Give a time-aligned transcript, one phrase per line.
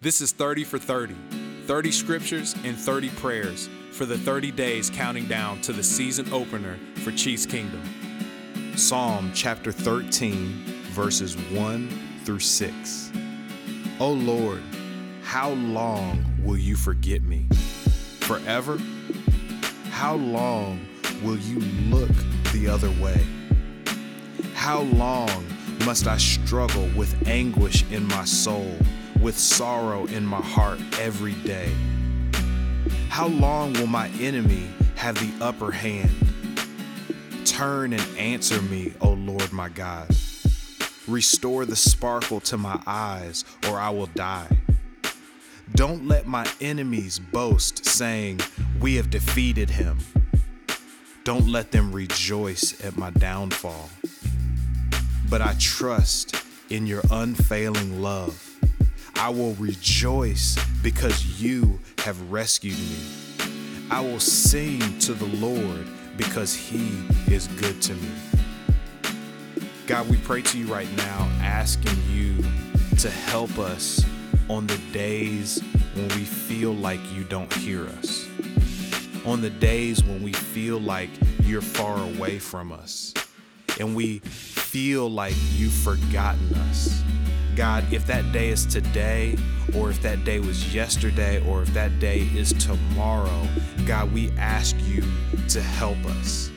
[0.00, 1.16] This is 30 for 30
[1.66, 6.78] 30 scriptures and 30 prayers for the 30 days counting down to the season opener
[7.02, 7.82] for Chiefs Kingdom.
[8.76, 13.12] Psalm chapter 13, verses 1 through 6.
[13.98, 14.62] O Lord,
[15.24, 17.48] how long will you forget me?
[18.20, 18.78] Forever?
[19.90, 20.86] How long
[21.24, 21.58] will you
[21.90, 22.14] look
[22.52, 23.20] the other way?
[24.54, 25.44] How long
[25.84, 28.76] must I struggle with anguish in my soul,
[29.20, 31.72] with sorrow in my heart every day?
[33.08, 36.10] How long will my enemy have the upper hand?
[37.44, 40.08] Turn and answer me, O Lord my God.
[41.06, 44.48] Restore the sparkle to my eyes, or I will die.
[45.74, 48.40] Don't let my enemies boast, saying,
[48.80, 49.98] We have defeated him.
[51.24, 53.90] Don't let them rejoice at my downfall.
[55.28, 56.36] But I trust
[56.70, 58.57] in your unfailing love.
[59.20, 62.98] I will rejoice because you have rescued me.
[63.90, 68.08] I will sing to the Lord because he is good to me.
[69.88, 72.44] God, we pray to you right now, asking you
[72.98, 74.04] to help us
[74.48, 75.62] on the days
[75.94, 78.28] when we feel like you don't hear us,
[79.26, 81.10] on the days when we feel like
[81.42, 83.14] you're far away from us,
[83.80, 87.02] and we feel like you've forgotten us.
[87.58, 89.36] God, if that day is today,
[89.76, 93.48] or if that day was yesterday, or if that day is tomorrow,
[93.84, 95.02] God, we ask you
[95.48, 96.52] to help us.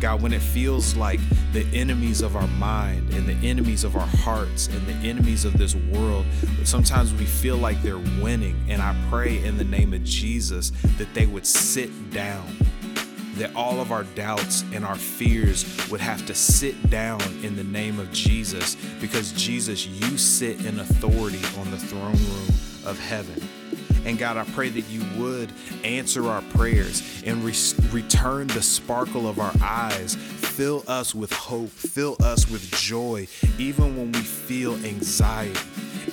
[0.00, 1.20] God, when it feels like
[1.52, 5.58] the enemies of our mind and the enemies of our hearts and the enemies of
[5.58, 6.24] this world,
[6.64, 8.56] sometimes we feel like they're winning.
[8.66, 12.56] And I pray in the name of Jesus that they would sit down,
[13.36, 17.64] that all of our doubts and our fears would have to sit down in the
[17.64, 22.48] name of Jesus, because Jesus, you sit in authority on the throne room
[22.84, 23.42] of heaven.
[24.04, 25.50] And God, I pray that you would
[25.82, 27.54] answer our prayers and re-
[27.90, 30.14] return the sparkle of our eyes.
[30.14, 33.26] Fill us with hope, fill us with joy,
[33.58, 35.58] even when we feel anxiety,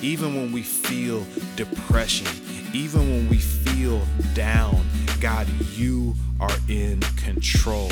[0.04, 1.24] even when we feel
[1.56, 2.26] depression,
[2.74, 4.02] even when we feel
[4.34, 4.84] down.
[5.18, 7.90] God, you are in control.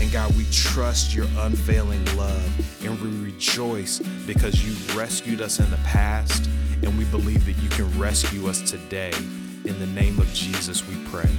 [0.00, 5.70] And God, we trust your unfailing love and we rejoice because you rescued us in
[5.70, 6.50] the past
[6.82, 9.12] and we believe that you can rescue us today.
[9.64, 11.30] In the name of Jesus, we pray.